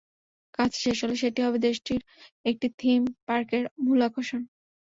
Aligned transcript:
কাজটি 0.53 0.79
শেষ 0.85 0.97
হলে 1.03 1.15
সেটি 1.21 1.39
হবে 1.45 1.57
দেশটির 1.67 2.01
একটি 2.45 2.67
থিম 2.79 2.99
পার্কের 3.27 3.63
মূল 3.83 3.99
আকর্ষণ। 4.07 4.41